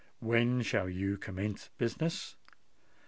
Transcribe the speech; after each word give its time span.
When 0.19 0.63
shall 0.63 0.89
you 0.89 1.15
commence 1.17 1.69
business?" 1.77 2.35